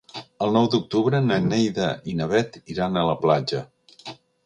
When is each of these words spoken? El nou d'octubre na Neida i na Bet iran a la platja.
El 0.45 0.55
nou 0.55 0.69
d'octubre 0.75 1.19
na 1.27 1.37
Neida 1.51 1.91
i 2.13 2.17
na 2.23 2.31
Bet 2.35 2.61
iran 2.77 3.01
a 3.03 3.07
la 3.13 3.19
platja. 3.27 3.65